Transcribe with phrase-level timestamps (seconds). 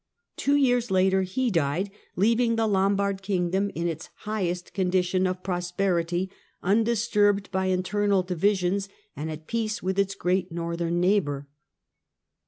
[0.35, 6.31] Two years later tie died, leaving the Lombard kingdom in its highest ondition of prosperity,
[6.63, 11.47] undisturbed by internal divisions >nd at peace with its great northern neighbour.